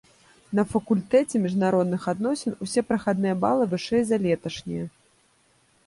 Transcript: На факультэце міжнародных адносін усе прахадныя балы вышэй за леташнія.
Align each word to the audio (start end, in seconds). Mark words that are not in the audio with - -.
На 0.59 0.63
факультэце 0.71 1.35
міжнародных 1.43 2.01
адносін 2.13 2.57
усе 2.67 2.85
прахадныя 2.91 3.37
балы 3.45 3.63
вышэй 3.75 4.03
за 4.09 4.17
леташнія. 4.25 4.85